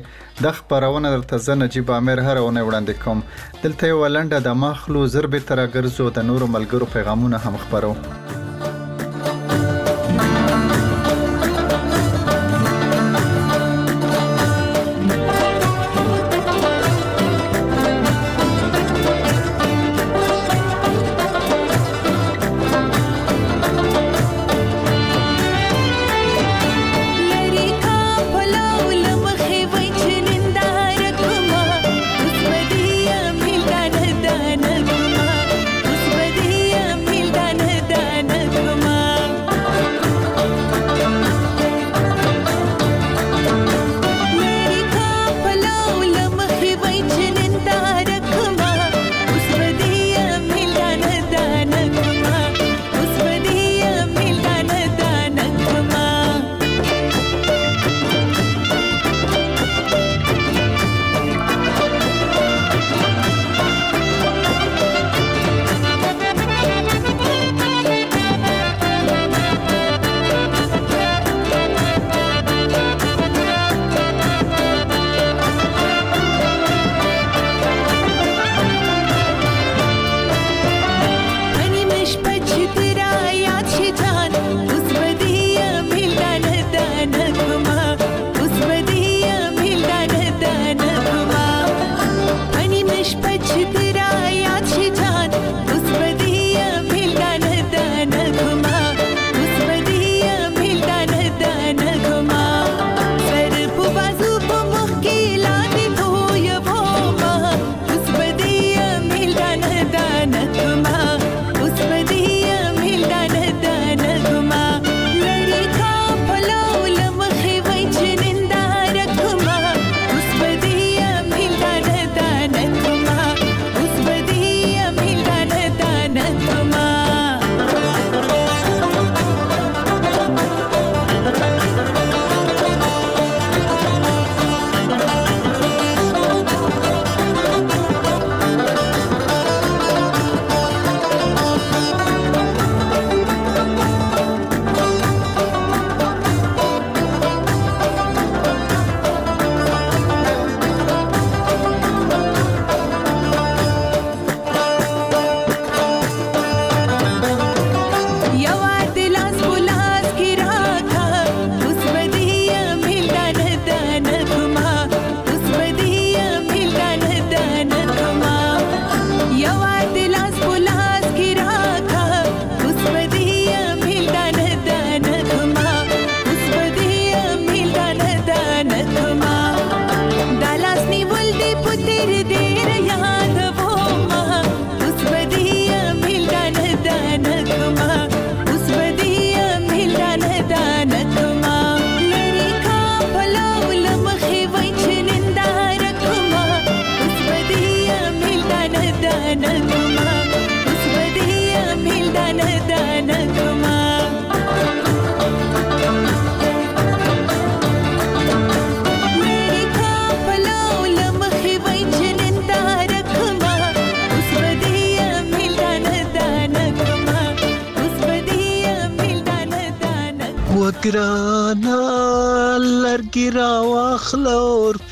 [0.45, 3.23] د خبرونه درته زه نجيب امیر هر ونه وړاندې کوم
[3.65, 7.91] دلته ولنده د مخلو ضرب تر ګرځو د نورو ملګرو پیغامونه هم خبرو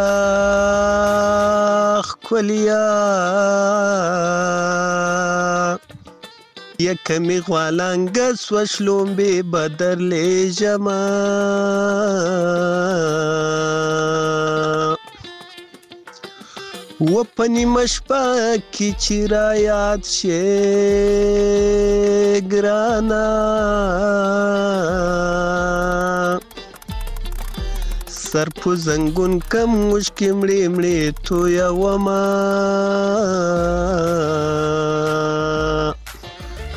[2.23, 2.87] خولیا
[6.87, 8.15] یک می غوالنګ
[8.45, 11.03] سوشلوم به بدلې جما
[17.01, 18.23] و په نیمه شپه
[18.73, 20.57] کې چې را یاد شې
[22.51, 23.27] ګرانه
[28.25, 32.23] سر په زنګون کم مشکې مړې مړې تویه ومه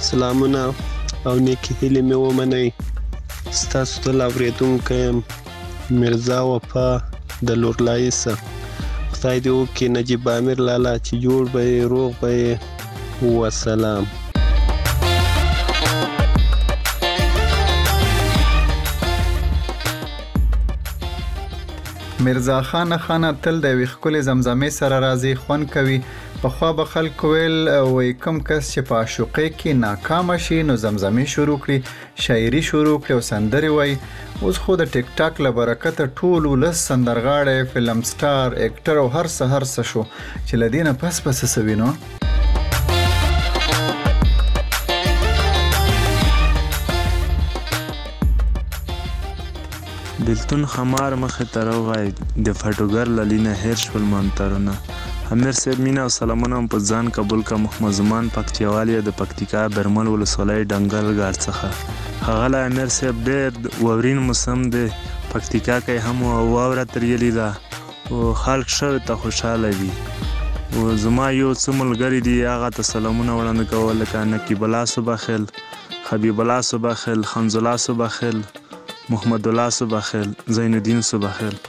[0.08, 0.62] سلامونه
[1.28, 2.66] او نیکې هیلې مې ومنئ
[3.60, 5.16] ستاسو د لاورېدونکی یم
[6.00, 6.88] مرزا وفا
[7.46, 8.34] د لورلایسه
[9.24, 12.58] خدای دې وکړي نجیب امیر لالا چې جوړ به روغ به
[13.36, 14.08] وسلام
[22.26, 25.96] مرزا خان خانه تل د وی خپل زمزمه سره راځي خون کوي
[26.44, 31.30] پخوا به خلک ویل وې کم کس چې په عاشقۍ کې ناکام شي نو زمزمې
[31.34, 33.94] شروع کړي شاعري شروع کړي او سندري وای
[34.48, 39.30] اوس خو د ټیک ټاک له برکته ټول ولس سندرغاړي فلم سټار اکټر او هر
[39.36, 41.90] څه هر څه شو چې لدینه پس پس سوینو
[50.32, 54.78] دلتون خمار مخه تروغای د فټوګر للینه هیر شول مونترونه
[55.34, 60.10] امیر صاحب مینه او سلامونه په ځان قبول کا محمد زمان پکتیوالیا د پکتیکا برمل
[60.10, 64.84] ولسوالۍ ډنګل ګار څخه هغه امیر صاحب ډېر وورین موسم دی
[65.32, 66.22] پکتیکا کې هم
[66.52, 67.48] واوره تریلی ده
[68.10, 73.38] او خلک شر ته خوشاله دي او زما یو څه ملګری دی هغه ته سلامونه
[73.38, 75.50] وړاندې کول لکه نقیب الله صباخل
[76.12, 78.42] حبیب الله صباخل خنزلا صباخل
[79.14, 81.62] محمد الله صباخل زین الدین صباخل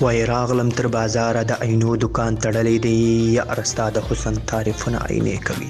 [0.02, 5.47] وای راغلم تر بازار د عینو دکان تړلې دی یا ارستا د حسن تعریفونه عینې
[5.47, 5.68] کوي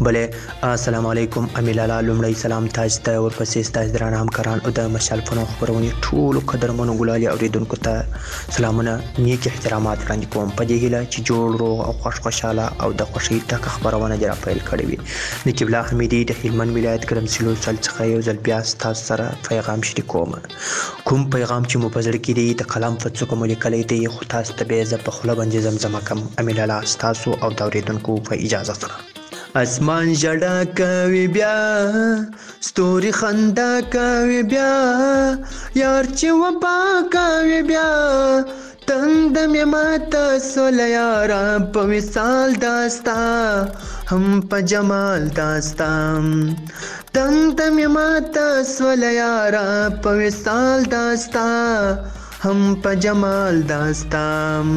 [0.00, 5.44] بلې السلام علیکم امیلالا لومړی سلام تاج ته ورپسې ستاسو درانه همکاران او د مشالفونو
[5.52, 8.24] خبرونه ټول قدرمنو ګلالي اوریدونکو ته
[8.56, 8.96] سلامونه
[9.28, 13.10] نیک احترامات وړاندې کوم په دې هیله چې جوړ روغ او خوش خوشاله او د
[13.12, 15.00] خوشي تک خبرونه جرا پیل کړې وي
[15.52, 19.88] د قبله حمیدي د هلمند ولایت ګرمسلو سل څخه یو ځل بیا تاسو سره پیغام
[19.92, 20.36] شریکوم
[21.06, 24.08] کوم پیغام چې مو په ځړ کې دی د قلم فتڅو کوم لیکل کلی دی
[24.08, 27.58] خو تاسو ته به زه په خوله باندې زمزمه کوم امیل الله ستاسو او د
[27.64, 28.96] اوریدونکو په اجازه سره
[29.64, 31.56] اسمان جړا کوي بیا
[32.68, 34.72] ستوري خندا کوي بیا
[35.82, 36.78] یار چې وبا
[37.18, 37.90] کوي بیا
[38.86, 41.44] تند مې ماته سول یارا
[41.74, 43.20] په مثال داستا
[44.12, 45.92] هم په جمال داستا
[47.14, 49.66] تند مې ماته سول یارا
[50.06, 51.48] په مثال داستا
[52.42, 54.68] هم په جمال داستان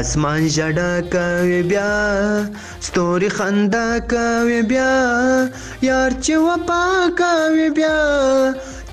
[0.00, 1.92] اسمان ژړا کوي بیا
[2.88, 4.92] ستوري خندا کوي بیا
[5.88, 6.84] یار چې وفا
[7.22, 7.96] کوي بیا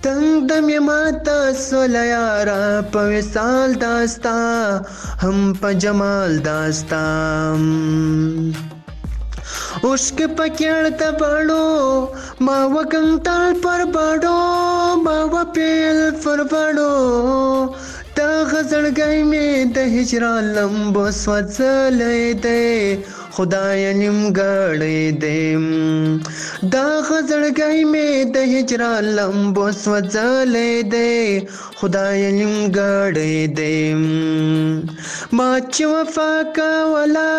[0.04, 1.38] تنگ دم ماتا
[1.68, 4.38] سولا یارا په وسال داستا
[5.24, 7.06] هم په جمال داستا
[9.90, 11.62] உஷ்கு பக்கியழுத்த பாடோ
[12.46, 14.36] மாவ கங்தால் பரபாடோ
[15.06, 16.92] மாவ பேல் பரபாடோ
[18.18, 22.68] تاغه زړګي مې د هجران لمبو سوځلې دی
[23.36, 25.44] خدای نیمګړې دی
[26.74, 31.14] دا غزړګي مې د هجران لمبو سوځلې دی
[31.82, 33.80] خدای نیمګړی دی
[35.38, 37.34] ما چې وفا کولا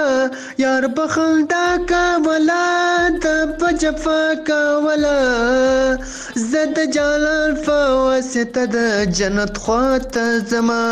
[0.65, 2.57] یار بخل دا کولا
[3.25, 5.13] د بجفا کولا
[6.53, 10.83] زد جلال فواسطه د جنت خواته زما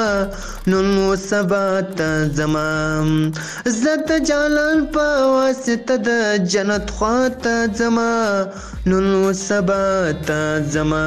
[0.70, 2.64] نن و سبا ته زما
[3.82, 8.14] زد جلال فواسطه د جنت خواته زما
[8.90, 9.84] نن و سبا
[10.30, 10.40] ته
[10.76, 11.04] زما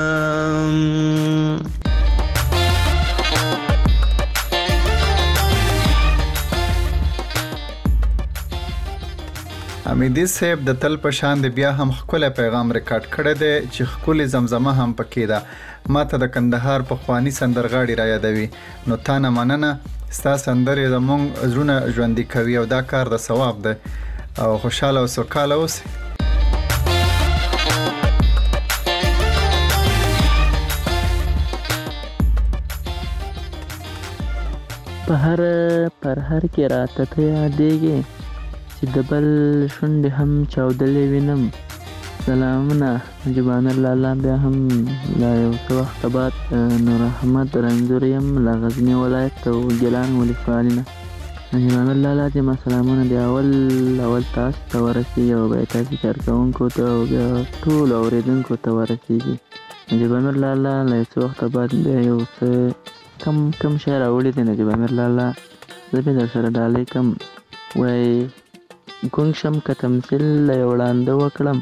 [9.92, 14.22] امیدي صاحب د تل پشان دی بیا هم خپل پیغام ریکارډ کړی دی چې خپل
[14.36, 18.46] زمزمه هم پکې ده ماته د کندهار په خوانی سندرغاړي را یادوي
[18.92, 19.74] نو تانه مننه
[20.20, 23.92] ستا سندرې زمونږ زړونه ژوندۍ کوي او دا کار د ثواب ده
[24.48, 25.84] او خوشاله او سوکاله اوسئ
[35.14, 35.40] په هر
[36.04, 37.98] پر هر کې راته ته یادېږي
[38.86, 39.28] چې د بل
[39.76, 41.42] شونډې هم چاودلې وینم
[42.28, 42.90] سلامونه
[43.36, 44.56] جبان لالا بیا هم
[45.22, 46.34] لا یو څه وخته بعد
[46.88, 50.84] نور احمد رنځور یم له غزني ولایت او ګیلان ولسوالي نه
[51.68, 53.50] جبان لالا چې ما سلامونه د اول
[54.08, 57.26] اول تاسو ته ورسېږي او بیا تاسې کارکوونکو ته او بیا
[57.64, 59.36] ټولو اورېدونکو ته ورسېږي
[59.92, 62.50] نجیب امیر لالا له یو څه وخته بعد بیا یو څه
[63.24, 65.28] کم کم شی راوړی دی نجیب امیر لالا
[65.94, 67.06] زه بیا درسره ډالۍ کم
[67.82, 68.16] وایي
[69.12, 71.58] ګونګ شم که تمثیل له یو ړانده وکړم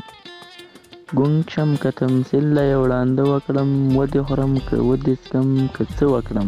[1.18, 3.70] ګونګ شم که تمثیل له یو ړانده وکړم
[4.00, 6.48] ودې خورم که ودې څکم که څه وکړم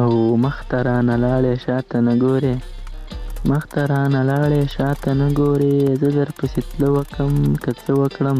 [0.00, 0.10] او
[0.44, 2.54] مخته رانه لاړې شاته نه ګورې
[3.50, 7.32] مخته رانه لاړې شاته نه ګورې زه درپسې تله وکم
[7.62, 8.38] که څه وکړم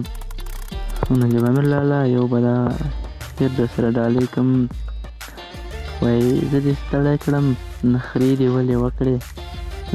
[1.22, 2.57] نجیب امیر لالا یو به دا
[3.38, 4.48] ډېر درسره ډالۍ کم
[6.02, 7.44] وایي زه دې ستړی کړم
[7.94, 9.16] نخرې دې ولې وکړې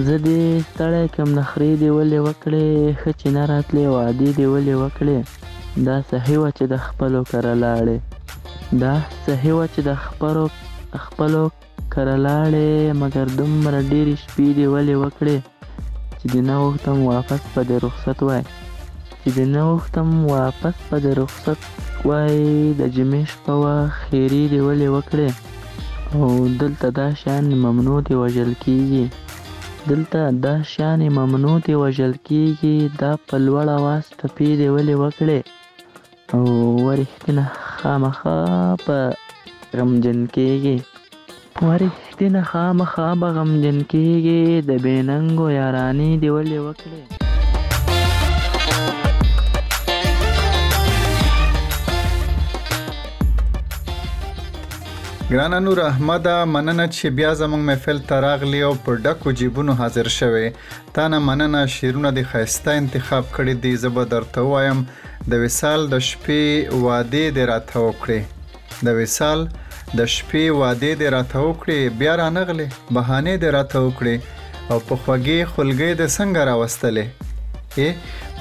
[0.06, 2.68] زه دې ستړی کم نخرې دې ولې وکړې
[3.00, 5.18] ښه چې نه راتلې وعدې دې ولې وکړې
[5.88, 7.98] دا صحي وه چې د خپلو کره لاړې
[8.84, 8.94] دا
[9.26, 10.44] صحي وه چې د خپلو
[11.06, 11.44] خپلو
[11.94, 12.70] کره لاړې
[13.02, 15.38] مګر دومره ډېرې شپې دې ولې وکړې
[16.20, 18.44] چې دې نه غوښتم واپس په دې رخصت وای
[19.22, 21.60] چې دې نه غوښتم واپس په دې رخصت
[22.10, 22.36] وای
[22.80, 25.30] د جمعې شپه وه خیرې دې ولې وکړې
[26.18, 26.26] او
[26.62, 29.06] دلته دا شیان ممنوع دي وژل کیږي
[29.90, 35.40] دلته دا شیانې ممنوع دي وژل کیږي دا په لوړ اواز ټپې دې ولې وکړې
[36.36, 36.44] او
[36.88, 37.46] ورښتینه
[37.78, 38.38] خامخا
[38.86, 38.98] په
[39.78, 40.78] غمجن کیږي
[41.70, 47.02] ورښتینه خامخا به غمجن کیږي د بې ننګو یارانې دې ولې وکړې
[55.32, 60.08] ګران نور احمد مننه چې بیا زموږ محفل ته راغلی او په ډکو جیبونو حاضر
[60.14, 64.82] شوې تا نه مننه شیرونه د خيسته انتخاب کړي دی زب درته وایم
[65.34, 71.46] د وصال د شپې واده دې راته وکړي د وصال د شپې واده دې راته
[71.46, 77.08] وکړي بیا رانغلې بهانه دې راته وکړي او په خوږې خلګې دې څنګه راوستلې
[77.78, 77.88] اے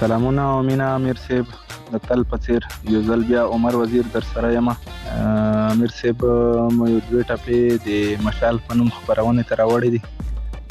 [0.00, 1.46] سلامونه او مینا امیر صاحب
[1.92, 6.18] د تل په څیر یو ځل بیا عمر وزیر در سره یم امیر صاحب
[6.76, 10.00] مې یو دوه ټپې د مشال فنوم خبرونه تر وړې دي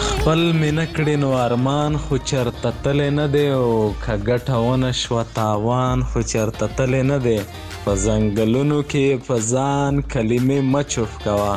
[0.05, 3.67] خپل می نکړې نو ارمان خو چرته تلې نه دی او
[4.05, 7.37] که ګټه ونه شوه تاوان خو چرته تلې نه دی
[7.85, 11.53] په ځنګلونو کې په ځان کلمې مه چوف کوه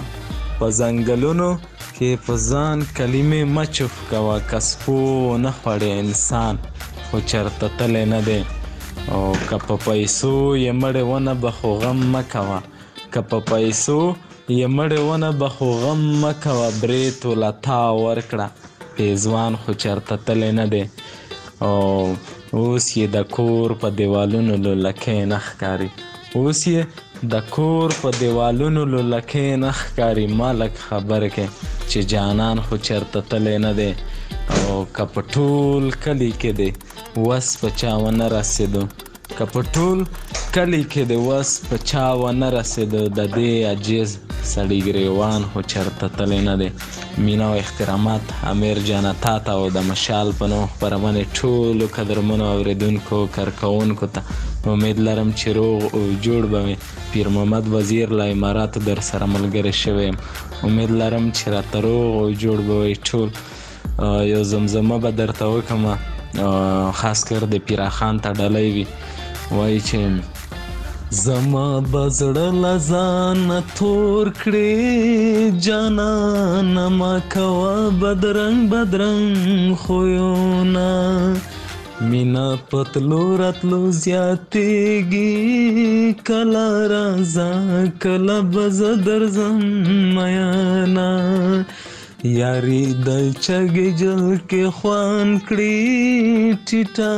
[0.58, 1.50] په ځنګلونو
[1.96, 4.98] کې په ځان کلمې مه چوف کوه کسبو
[5.48, 6.56] نه خوړې انسان
[7.08, 8.42] خو چرته تلې نه دی
[9.14, 12.60] او که په پیسو یې مړې ونه به خو غم مه کوه
[13.18, 14.00] که په پیسو
[14.48, 18.46] یمړې ونه به خو غم مه کوه برې توله تا ورکړه
[18.98, 20.82] پېزوان خو چېرته تللی نه دی
[21.68, 21.78] او
[22.60, 25.90] اوس یې د کور په دیوالونو لولکۍ نه ښکاري
[26.42, 26.86] اوس یې
[27.32, 31.46] د کور په دیوالونو لولکۍ نه ښکاري ما لږ خبره کې
[31.90, 33.92] چې جانان خو چېرته تللی نه دی
[34.68, 36.70] او که په ټول کلي کې دی
[37.28, 38.84] وس په چا ونه رسېدو
[39.38, 40.02] که په ټول
[40.56, 44.14] کلی کې د وس په چا ونه رسېده د دې عجیز
[44.50, 46.68] سړي ګریوان خو چېرته تلی نه دی
[47.26, 53.20] مینه او احترامات امیر جانتا ته او د مشال په نوم خپرونې ټولو قدرمنو اورېدونکو
[53.40, 54.38] کارکوونکو ته
[54.76, 59.30] امید لرم چې روغ او جوړ به مې پیر محمد وزیر له اماراتو در سره
[59.36, 60.22] ملګری شوی یم
[60.72, 66.96] امید لرم چې راته روغ او جوړ به وئ ټول یو زمزمه به درته وکړم
[67.02, 68.88] خاص کر د پیراخان ته ډلۍ وي
[69.54, 70.02] وای چې
[71.24, 73.40] زما بزړه لزان
[73.78, 74.76] تور کړې
[75.66, 79.30] جانا ما کوا بدرنګ بدرنګ
[79.82, 80.92] خویونه
[82.10, 85.42] مینا پتلو راتلو زیاتېږي
[86.30, 87.50] کله راځه
[88.04, 89.58] کله بزه درځم
[90.16, 91.10] میانا
[92.34, 93.10] یاری د
[93.46, 97.14] چرګ جل کې خوان کړی ټیټا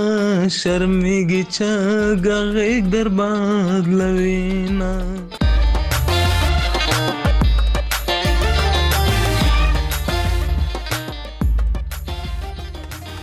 [0.57, 4.91] شرمېږي چرګ غېږ در باد لوینا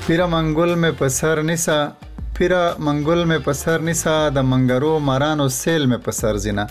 [0.07, 1.79] پیرا منګول مې پسر نسا
[2.37, 6.65] پیرا منګول مې پسر نسا د منګرو مارانو سیل مې پسر زینا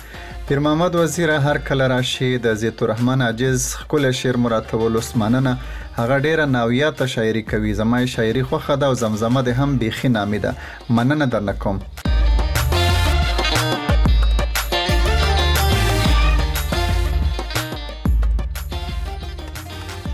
[0.47, 5.51] پیر محمد وزیر هر کله راشي د زیت الرحمن عجز خپل شعر مراتب ولسمانه
[5.99, 10.39] هغه ډیره ناویاته شاعري کوي زما شاعري خوخه ده او زمزمه ده هم بیخي نامې
[10.45, 10.55] ده
[10.89, 11.79] مننه درنه کوم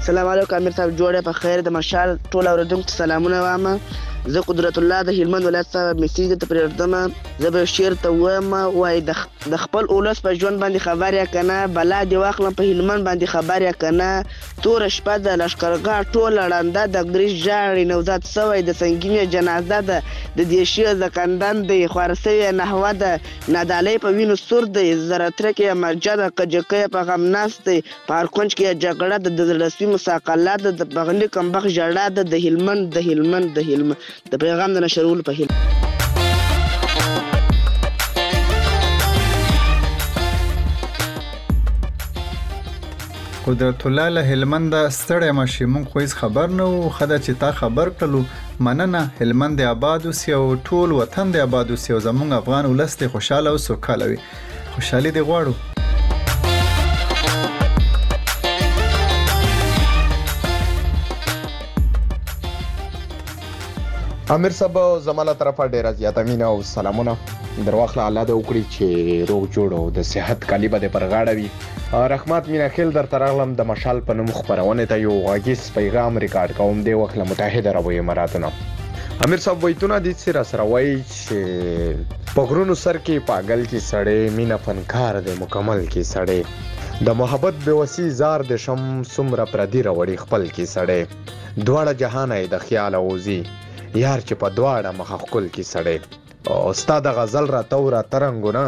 [0.09, 3.79] سلام علیکم امیر صاحب جوړه په خیر د مشال ټول اوردونکو سلامونه وامه
[4.27, 7.01] زه قدرت الله د هلمند ولایت څخه میسج درته پرېږدمه
[7.41, 9.01] زه به شعر ته ووایم وایي
[9.51, 13.01] د خپل اولس په ژوند باندې خبر یا که نه بلا دې واخلم په هلمند
[13.07, 14.23] باندې خبر یا که نه
[14.63, 19.99] توره شپه ده لښکرګاه ټوله ړنده د ګریس ژاړي نوزاد سوی د سنګینې جنازه ده
[20.37, 23.11] د دیشي زکندن دی خوار سوی نحوه ده
[23.57, 27.79] نادالۍ په وینو سور دی زرترک یې مرجه ده قجکۍ یې په غم ناست دی
[28.07, 31.73] په هر کونج کې یې جګړه ده د زړه سوي مساقله ده د بغلي کمبخت
[31.79, 33.97] ژړا ده د هلمند د هلمند د هلمند
[34.31, 35.61] د پیغام د نشرولو په هیله
[43.45, 47.49] قدرت الله له هلمند ستړی ماشي مونږ خو هیڅ خبر نه وو خدای چې تا
[47.61, 48.21] خبر کړلو
[48.67, 53.63] مننه هلمند آباد وسی او ټول وطن دی آباد وسی زمونږ افغان ولست خوشاله او
[53.65, 54.19] سوکاله وي
[54.77, 55.53] خوشحالي دی غواړو
[64.31, 67.13] امیر صاحب زماله طرفه ډیره زیاته مینه او سلامونه
[67.65, 72.09] درواخله الله دې وکړي چې روغ جوړ او د صحت کلیبه دې پر غاړه وي
[72.13, 76.59] رحمت مینا خیل در ترغلم د مشال په نوم خبرونه ته یو غاګیس پیغام ریکارډ
[76.59, 78.51] کوم دی وخت متحده عرب اماراتونو
[79.27, 81.39] امیر صاحب وایتونه د سر سره وای چې
[82.33, 87.79] پګرونو سر کې پاگل کې سړې مینا فنکار دې مکمل کې سړې د محبت به
[87.81, 93.39] وسی زار د شم سمره پردی وروړي خپل کې سړې دواړه جهان د خیال اوزي
[94.03, 95.97] یار چې په دواړه مخ خپل کې سړې
[96.51, 98.63] او استاد غزل را تور ترنګونه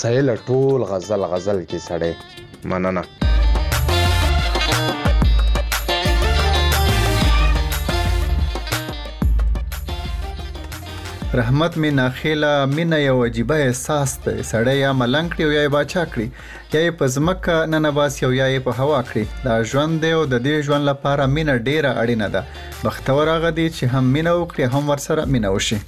[0.00, 2.12] سېل ټول غزل غزل کې سړې
[2.70, 3.02] مننه
[11.34, 15.68] رحمت می ناخیله مینه یو عجیبه احساس دی سړی یا ملنګ کړي او یا یې
[15.74, 16.28] باچا کړي
[16.74, 20.24] یا یې په ځمکه ننباسي او یا یې په هوا کړي دا ژوند دی او
[20.32, 22.44] د دې ژوند لپاره مینه ډیره اړینه ده
[22.84, 25.78] بختور هغه دی چې هم مینه وکړي هم ورسره مینه وشي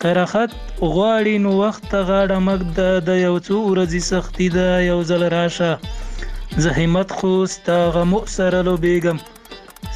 [0.02, 0.50] کراخت
[0.94, 2.76] غواړي نو وخت غاړه مګد
[3.08, 5.72] د یو څو ورځې سختی ده یو ځل راشه
[6.64, 9.18] زحمت خو ستا غمو سره لوبېږم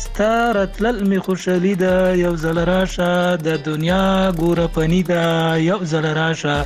[0.05, 3.11] ستا راتلل مې خوشحالي ده یو ځل راشه
[3.47, 4.07] د دنیا
[4.41, 5.25] ګوره پنی ده
[5.71, 6.57] یو ځل راشه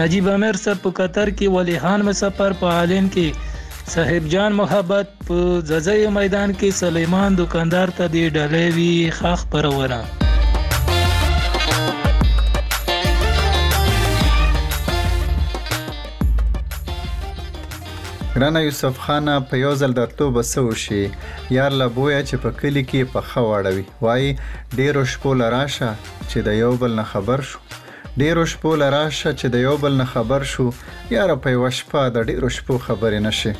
[0.00, 5.12] نجیب امیر سر په قطر کې ولیحان مې سفر په عالم کې صاحب جان محبت
[5.30, 5.40] په
[5.72, 8.92] ززای میدان کې سلیمان دکاندار ته دی ډلې وی
[9.22, 10.22] خاخ پروران
[18.36, 21.02] ګرانه یوسف خان په یو ځل درتلو به څه وشي
[21.56, 24.26] یار له بویا چې په کلی کې پخه واړوي وای
[24.80, 25.90] ډیرو شپو لراشه
[26.30, 27.56] چې د یو بل نه خبر شو
[28.24, 30.66] ډیرو شپو لراشه چې د یو بل نه خبر شو
[31.16, 33.56] یار په وشپه د ډیرو شپو خبرې نشي